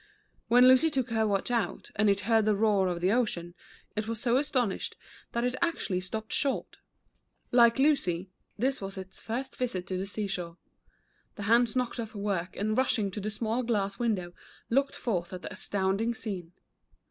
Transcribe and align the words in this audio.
When 0.47 0.67
Lucy 0.67 0.89
took 0.89 1.11
her 1.11 1.27
watch 1.27 1.51
out, 1.51 1.91
and 1.95 2.09
it 2.09 2.21
heard 2.21 2.45
the 2.45 2.55
roar 2.55 2.87
of 2.87 3.01
the 3.01 3.11
ocean, 3.11 3.53
it 3.95 4.07
was 4.07 4.19
so 4.19 4.37
astonished 4.37 4.95
that 5.31 5.43
it 5.43 5.53
actually 5.61 5.99
stopped 6.01 6.33
short. 6.33 6.77
Like 7.51 7.77
Lucy, 7.77 8.31
this 8.57 8.81
was 8.81 8.97
its 8.97 9.21
1 9.29 9.35
1 9.37 9.43
4 9.43 9.43
The 9.43 9.43
Runaway 9.43 9.43
Watch. 9.43 9.45
first 9.45 9.57
visit 9.59 9.85
to 9.87 9.97
the 9.99 10.05
seashore. 10.07 10.57
The 11.35 11.43
hands 11.43 11.75
knocked 11.75 11.99
off 11.99 12.15
work, 12.15 12.55
and 12.55 12.75
rushing 12.75 13.11
to 13.11 13.21
the 13.21 13.29
small 13.29 13.61
glass 13.61 13.99
window, 13.99 14.33
looked 14.71 14.95
forth 14.95 15.33
at 15.33 15.43
the 15.43 15.53
astounding 15.53 16.15
scene. 16.15 16.53